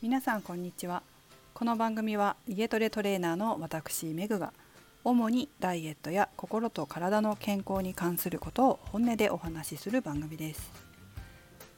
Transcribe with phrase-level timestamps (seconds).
[0.00, 1.02] 皆さんこんにちは。
[1.54, 4.52] この番組は家トレトレーナーの私メグが。
[5.02, 10.70] 主にダイエットや心と体の健康に関することを本音でお話しする番組です。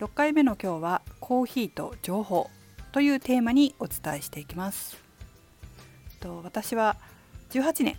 [0.00, 2.48] 6回目の今日はコーヒーと情報
[2.90, 4.96] というテーマにお伝えしていきます。
[6.18, 6.96] と私は
[7.50, 7.98] 18年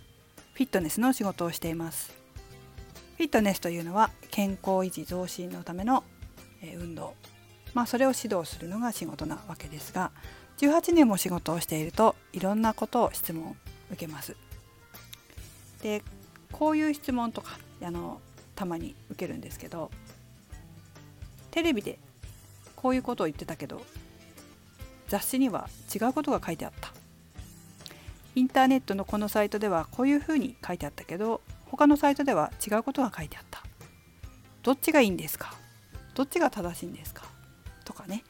[0.54, 2.12] フィットネスの仕事をしています。
[3.18, 6.02] フィットネスというのは健康維持増進のための
[6.74, 7.14] 運動。
[7.74, 10.10] まあ、それを指導するのが仕事なわけですが
[10.58, 13.56] 18年も仕事をしているといろんなことを質問
[13.90, 14.36] 受けます。
[15.82, 16.02] で
[16.50, 18.20] こういう質問とかあの
[18.56, 19.90] たまに受けるんですけど
[21.52, 21.98] テレビで
[22.74, 23.82] こういうことを言ってたけど
[25.08, 26.92] 雑誌には違うことが書いてあった。
[28.34, 33.62] インターネットのこのサイトではこういうふうに書いてあったけど他のサイトでは違うことが書いてあった。
[34.62, 35.54] どっちがいいんですか？
[36.14, 37.27] どっちが正しいんですか？
[37.88, 38.22] とかね、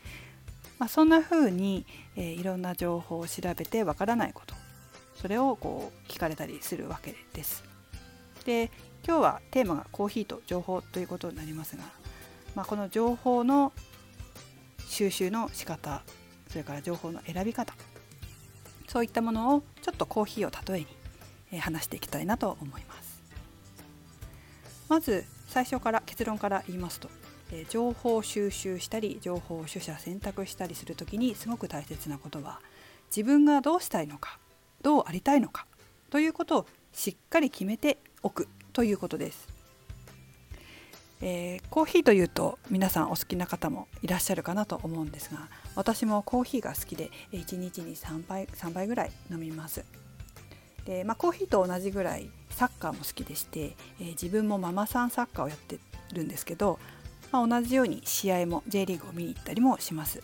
[0.79, 4.55] まあ、そんな風に、えー、いろんな情報を調べてわからないこと
[5.17, 7.65] それをこう聞かれたりするわけです。
[8.45, 8.71] で
[9.05, 11.83] 今日はテーマがコーヒーと情報ということになりますが、
[12.55, 13.73] まあ、この情報の
[14.87, 16.03] 収集の仕方
[16.49, 17.75] それから情報の選び方
[18.87, 20.87] そういったものをちょっとコーヒーを例え
[21.53, 23.23] に、話していきたいなと思います。
[24.89, 27.09] まず最初から結論から言いますと
[27.53, 32.61] え情報収集したり情報を取捨選択したりする時にすごく大切なことは
[33.11, 34.39] 自分がどうしたいのか
[34.83, 35.67] どうありたいのか
[36.11, 39.49] ということをしっかり決めておくということです。
[41.21, 49.85] えー、コーヒーというと皆さんお好きな方もいらっしゃるかなと思うんですが私もコーヒーが好きで1日に3杯 ,3 杯ぐらい飲みます。
[50.85, 55.79] でまあ、コーヒーと同じぐらいサッカーも好きでして、えー、自分もママさんサッカーをやって
[56.15, 56.79] るんですけど
[57.31, 60.23] まあ、同じように試合も J リーグを見に行ったりもします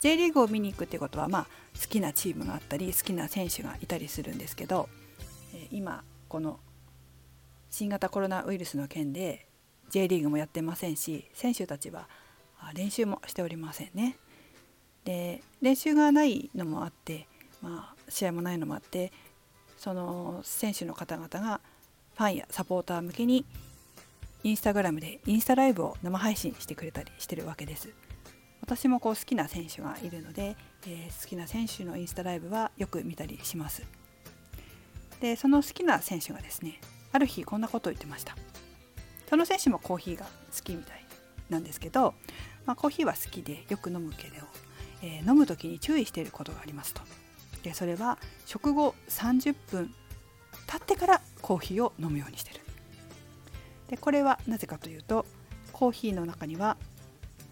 [0.00, 1.46] J リーグを見に行くってことはまあ
[1.80, 4.88] 好きなチームがあったり好きな選手がいたりするんですけど
[5.70, 6.60] 今この
[7.70, 9.46] 新型コロナウイルスの件で
[9.90, 12.08] J リーグもやってませんし選手たちは
[12.74, 14.16] 練習もしておりませんね。
[15.04, 17.28] で練習がないのもあって、
[17.60, 19.12] まあ、試合もないのもあって
[19.76, 21.60] その選手の方々が
[22.16, 23.44] ファンやサポーター向けに
[24.44, 27.88] インスタグラムでインスタライブを生配信してくれたりしてるわけです。
[28.60, 30.56] 私もこう好きな選手がいるので、
[30.86, 33.82] えー、好きな選手のインスタライブはよく見たりします。
[35.20, 36.78] でその好きな選手がですね
[37.12, 38.36] ある日こんなことを言ってました。
[39.30, 41.04] その選手もコーヒーが好きみたい
[41.48, 42.12] なんですけど、
[42.66, 44.34] まあ、コーヒーは好きでよく飲むけど、
[45.02, 47.00] えー、飲む時に注意していることがありますと。
[47.62, 49.94] でそれは食後30分
[50.66, 52.63] 経ってからコーヒーを飲むようにしてる。
[53.88, 55.26] でこれはなぜかというと
[55.72, 56.76] コーヒーの中には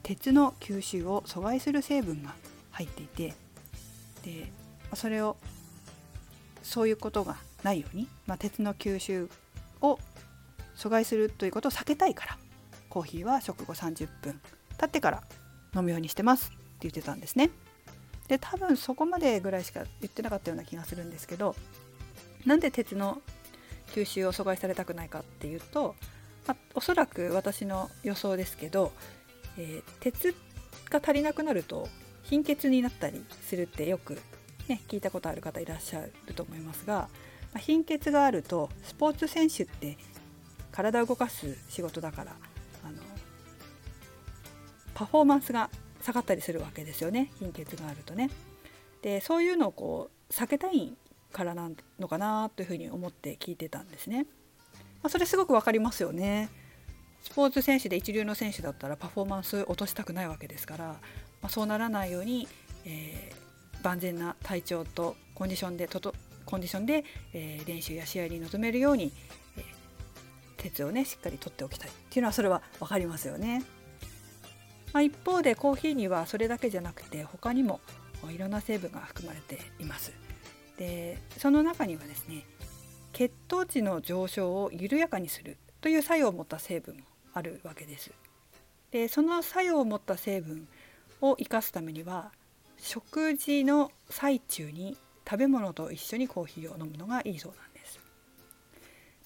[0.02, 2.34] 鉄の吸収を阻害する成分が
[2.70, 3.34] 入っていて
[4.24, 4.52] で
[4.94, 5.36] それを
[6.62, 9.28] そういうことがないように、まあ、鉄の吸収
[9.80, 9.98] を
[10.76, 12.38] 阻害するということを避けたいから
[12.88, 14.40] コーヒーは食後30分
[14.78, 15.22] 経ってから
[15.74, 17.50] 飲むようにしてますって言ってたんですね。
[18.28, 21.54] で多分そこまでぐらいしか言ってなかったような気がするんですけど
[22.46, 23.20] なんで鉄の
[23.88, 25.94] 吸収を阻害されたくないかっていうと
[26.46, 28.92] まあ、おそらく私の予想ですけど、
[29.56, 30.34] えー、鉄
[30.90, 31.88] が足りなくなると
[32.24, 34.20] 貧血になったりするってよく、
[34.68, 37.08] ね、聞いたことある方いらっしゃると思いますが、ま
[37.56, 39.98] あ、貧血があるとスポーツ選手って
[40.70, 42.32] 体を動かす仕事だから
[42.84, 42.94] あの
[44.94, 45.70] パフォーマンスが
[46.00, 48.30] 下がったりするわけですよね貧血があるとね。
[49.02, 50.92] でそういうのをこう避けたい
[51.32, 54.26] からなのかなというふうに思って聞いてたんですね。
[55.02, 56.48] まあ、それすごく分かりますよね。
[57.22, 60.96] スポーツ選手で一流の選手だったらパフォーマンス落としたくないわけですから、ま
[61.42, 62.48] あ、そうならないように、
[62.84, 66.14] えー、万全な体調とコンディションでとと
[66.44, 69.12] コンディションで、えー、練習や試合に臨めるように、
[69.56, 69.64] えー、
[70.56, 73.62] 鉄をねしっかりとっておきたいっていうのはそれは分かりますよね。
[74.92, 77.80] まあ、一方でコーヒーにはそれだけじゃなくて他にも
[78.30, 80.12] いろんな成分が含まれています。
[80.76, 82.44] でその中にはですね
[83.22, 87.02] 血糖値の上昇を緩やかにするという作用を持った成分も
[87.34, 88.10] あるわけです。
[88.90, 90.66] でその作用を持った成分
[91.20, 92.32] を生かすためには
[92.78, 98.00] 食事の最中に食べ物と一緒にコーヒーを飲むのがいいそうなんです。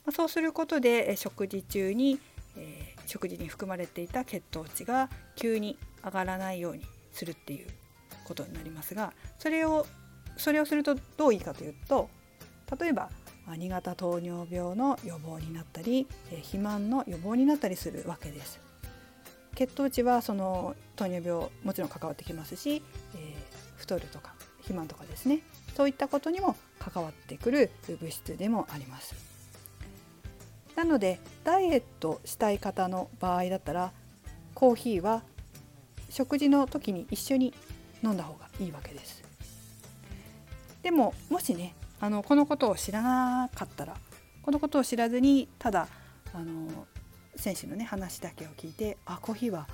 [0.05, 2.21] まあ、そうすることで食事中に、
[2.55, 7.67] えー、食事に含まれていた血糖値が急に上がらないようにするっていう
[8.25, 9.87] ことになりますがそれを
[10.37, 12.11] それをするとどういいかというと
[12.79, 13.09] 例えば
[13.47, 18.61] 2型糖尿病の予防になったり肥満の予防になったりするわけです。
[19.55, 22.83] 血糖値はその糖尿病もちろん関わってきますし、
[23.15, 25.41] えー、太るとか肥満とかですね。
[25.77, 29.15] そういったことにも関わってくる物質でもあります。
[30.75, 33.93] なのでダイエットしたい方の場合だったら
[34.55, 35.23] コーヒーは
[36.11, 37.55] 食事の時に一緒に
[38.03, 39.23] 飲んだ方がいいわけです。
[40.83, 43.97] でももしねあのこのことを知らなかったら
[44.43, 45.89] このことを知らずにただ
[46.35, 46.87] あの
[47.37, 49.67] 選手のね話だけを聞いてあコーヒーは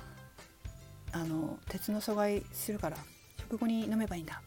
[1.11, 2.97] あの鉄の阻害するから
[3.39, 4.41] 食後に飲めばいいんだ。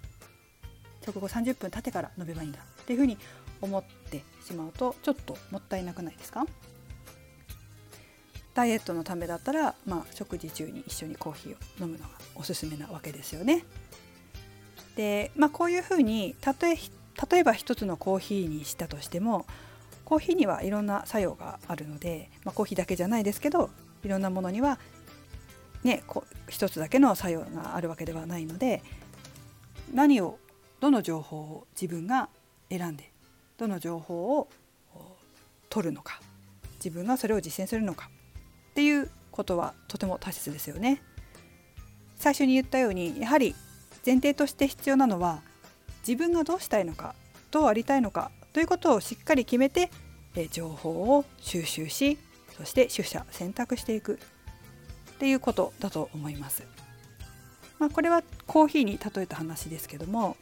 [1.05, 2.59] 食後30分経ってから飲めばいいんだ。
[2.59, 3.17] っていうふうに
[3.61, 6.45] 思ってしまうとちょっともったいなくないですか？
[8.55, 13.65] ダイエットのためだったら、まあ、食事中に一緒にコーヒーを飲むのがおすすめなわけですよね。
[14.97, 16.75] で、まあ、こういうふうにたとえ
[17.31, 19.47] 例えば一つのコーヒーにしたとしても
[20.05, 23.71] コーヒーにはいろんな作用があるので、まあ、コーヒーだけじゃないですけど
[24.05, 24.79] いろんなものには
[25.83, 28.83] ねこ一つだけの作用があるわけではないので
[29.93, 30.39] 何を
[30.81, 32.29] どの情報を自分が
[32.71, 33.11] 選んで
[33.57, 34.49] どの情報を
[35.71, 36.21] 取るのか
[36.77, 38.11] 自分がそれを実践するのか
[38.71, 41.03] っていうことはとても大切ですよね。
[42.17, 43.55] 最初に言ったようにやはり
[44.05, 45.43] 前提として必要なのは
[46.07, 47.15] 自分がどうしたいのか
[47.51, 49.91] どうありたいのかということをしっかり決めて
[50.51, 52.19] 情報を収集し
[52.57, 56.65] そして取捨選択していくっていうことだと思います。
[57.79, 60.37] まあ、これはコーヒーに例えた話ですけども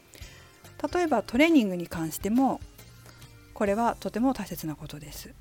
[0.92, 2.60] 例えばトレーニングに関しても
[3.54, 5.34] これはとても大切なことです。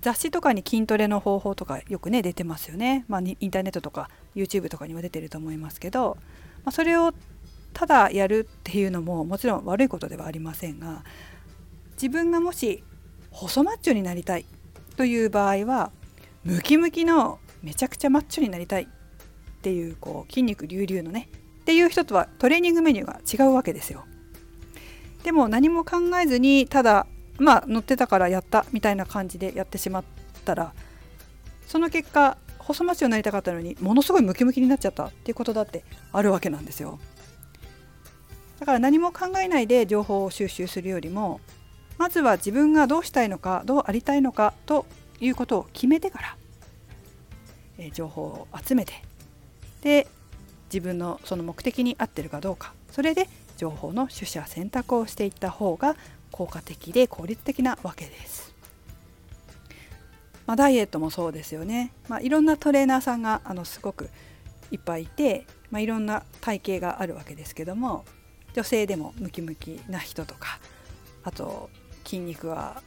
[0.00, 6.16] 雑誌とかに筋トレの方法とかよくね出てますよね、まあ、インターネットとか YouTube とかにも出てると思いますけど、
[6.64, 7.12] まあ、それを
[7.72, 11.04] ただやるっていうのももちろん悪いことではありませんが
[11.92, 12.82] 自分がもし
[13.30, 14.46] 細マッチョになりたい
[14.96, 15.92] という場合は
[16.44, 18.86] ムキムキのめちゃくちゃマッチョになりたいっ
[19.62, 21.28] ていうこう筋肉隆々のね
[21.60, 24.04] っていう人とはトレーニングメニューが違うわけですよ。
[25.22, 27.06] でも何も考えずにただ
[27.38, 30.04] まあ乗ってたからやったみたいな感じでやってしまっ
[30.44, 30.72] たら
[31.66, 36.98] その結果細マッチョになりたかったのにものすごいムキムキになっちゃったっていうことだってあるわけなんですよ
[38.60, 41.40] だから何も考えないで情報を収集するよりも
[41.96, 44.86] まずは自分がどうしたいのかどうありたいのかと
[45.20, 46.36] いうことを決めてから、
[47.76, 49.02] え情報を集めて
[49.80, 50.06] で
[50.72, 55.96] 自分のその目的に合ってるかどうかそれで情報の取捨選択をしていった方が
[56.30, 58.54] 効果的で効率的なわけです。
[60.46, 64.08] まあ、ダイエットもそうですよね、まあ、いろんなトレーナーさんがあのすごく
[64.70, 68.06] いっぱいいて、まあ、いろんな体型があるわけですけども
[68.54, 70.58] 女性でもムキムキな人とか
[71.24, 71.70] あと
[72.04, 72.82] 筋肉は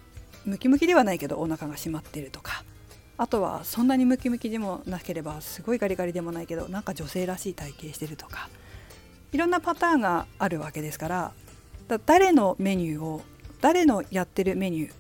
[0.45, 2.63] ムキムキではないけどお腹が締まってるとか
[3.17, 8.49] あとはそんなにムキムキでもなければすごいガリガリでもないけどなんか女性らしい体型してるとか
[9.31, 11.31] いろんなパターンがあるわけですから
[12.05, 13.21] 誰のメニューを
[13.61, 14.93] 誰のやってるメニュー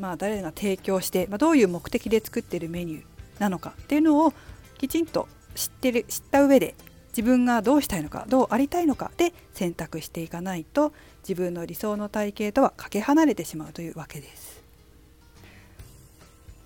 [0.00, 3.04] まあ誰が提供して、まあ、どういう目的で作ってるメニュー
[3.38, 4.32] なのかっていうのを
[4.78, 6.74] きちんと知ってる知った上で
[7.18, 10.92] 自分がどうしたいのかどうありたいのかで選択していかないと
[11.28, 14.62] 自分の理想の体型とはかけ離れてしまうというわけです。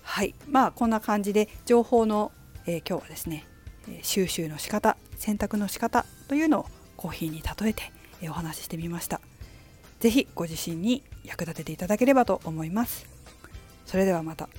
[0.03, 2.33] はいまあこんな感じで情報の、
[2.67, 3.47] えー、今日はですね
[4.03, 6.67] 収集の仕方選択の仕方というのを
[6.99, 7.91] コーヒーに例えて
[8.29, 9.23] お話ししてみました。
[10.01, 13.07] 是非ご自身に役立てていただければと思います。
[13.87, 14.51] それではまた。